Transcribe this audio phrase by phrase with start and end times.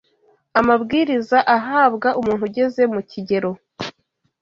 [0.59, 3.51] Amabwiriza ahabwa umuntu ugeze mu kigero